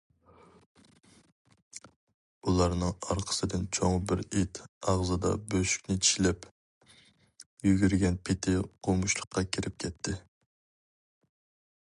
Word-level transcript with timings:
ئۇلارنىڭ 2.51 2.93
ئارقىسىدىن 3.09 3.67
چوڭ 3.77 3.99
بىر 4.11 4.23
ئىت 4.23 4.61
ئاغزىدا 4.93 5.33
بۆشۈكنى 5.53 5.97
چىشلەپ، 6.07 6.47
يۈگۈرگەن 7.69 8.17
پېتى 8.31 8.55
قومۇشلۇققا 8.89 9.45
كىرىپ 9.57 9.77
كەتتى. 9.85 10.17